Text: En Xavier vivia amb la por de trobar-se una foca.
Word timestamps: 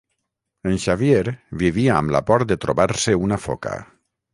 En 0.69 0.79
Xavier 0.85 1.35
vivia 1.65 1.95
amb 2.01 2.17
la 2.19 2.25
por 2.33 2.49
de 2.53 2.61
trobar-se 2.67 3.19
una 3.31 3.45
foca. 3.49 3.81